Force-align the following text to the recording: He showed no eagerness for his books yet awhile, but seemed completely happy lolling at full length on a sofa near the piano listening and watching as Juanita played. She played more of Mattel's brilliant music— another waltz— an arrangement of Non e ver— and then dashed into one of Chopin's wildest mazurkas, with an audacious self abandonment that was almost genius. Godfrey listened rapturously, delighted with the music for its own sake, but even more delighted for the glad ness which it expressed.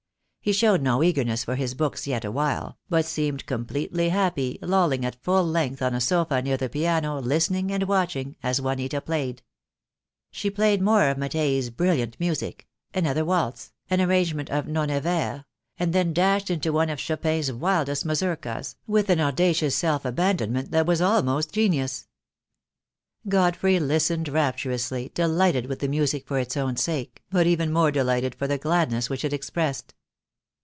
He 0.43 0.53
showed 0.53 0.81
no 0.81 1.03
eagerness 1.03 1.43
for 1.43 1.53
his 1.53 1.75
books 1.75 2.07
yet 2.07 2.25
awhile, 2.25 2.79
but 2.89 3.05
seemed 3.05 3.45
completely 3.45 4.09
happy 4.09 4.57
lolling 4.63 5.05
at 5.05 5.21
full 5.23 5.45
length 5.45 5.83
on 5.83 5.93
a 5.93 6.01
sofa 6.01 6.41
near 6.41 6.57
the 6.57 6.67
piano 6.67 7.19
listening 7.19 7.71
and 7.71 7.83
watching 7.83 8.35
as 8.41 8.59
Juanita 8.59 9.01
played. 9.01 9.43
She 10.31 10.49
played 10.49 10.81
more 10.81 11.07
of 11.09 11.19
Mattel's 11.19 11.69
brilliant 11.69 12.19
music— 12.19 12.67
another 13.01 13.23
waltz— 13.23 13.71
an 13.91 14.01
arrangement 14.01 14.49
of 14.49 14.65
Non 14.67 14.89
e 14.89 14.97
ver— 14.97 15.45
and 15.77 15.93
then 15.93 16.11
dashed 16.11 16.49
into 16.49 16.73
one 16.73 16.89
of 16.89 16.97
Chopin's 16.99 17.51
wildest 17.51 18.03
mazurkas, 18.03 18.77
with 18.87 19.11
an 19.11 19.19
audacious 19.19 19.75
self 19.75 20.05
abandonment 20.05 20.71
that 20.71 20.87
was 20.87 21.01
almost 21.01 21.51
genius. 21.53 22.07
Godfrey 23.29 23.79
listened 23.79 24.27
rapturously, 24.27 25.11
delighted 25.13 25.67
with 25.67 25.77
the 25.81 25.87
music 25.87 26.27
for 26.27 26.39
its 26.39 26.57
own 26.57 26.77
sake, 26.77 27.21
but 27.29 27.45
even 27.45 27.71
more 27.71 27.91
delighted 27.91 28.33
for 28.33 28.47
the 28.47 28.57
glad 28.57 28.89
ness 28.89 29.07
which 29.07 29.23
it 29.23 29.33
expressed. 29.33 29.93